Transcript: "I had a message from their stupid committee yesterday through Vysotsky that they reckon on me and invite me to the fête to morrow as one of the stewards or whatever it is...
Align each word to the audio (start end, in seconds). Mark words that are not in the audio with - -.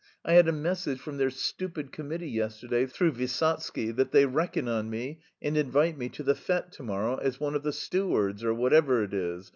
"I 0.25 0.33
had 0.33 0.47
a 0.47 0.51
message 0.51 0.97
from 0.99 1.17
their 1.17 1.29
stupid 1.29 1.91
committee 1.91 2.31
yesterday 2.31 2.87
through 2.87 3.11
Vysotsky 3.11 3.91
that 3.97 4.11
they 4.11 4.25
reckon 4.25 4.67
on 4.67 4.89
me 4.89 5.21
and 5.43 5.55
invite 5.55 5.95
me 5.95 6.09
to 6.09 6.23
the 6.23 6.33
fête 6.33 6.71
to 6.71 6.81
morrow 6.81 7.17
as 7.17 7.39
one 7.39 7.53
of 7.53 7.61
the 7.61 7.71
stewards 7.71 8.43
or 8.43 8.51
whatever 8.55 9.03
it 9.03 9.13
is... 9.13 9.49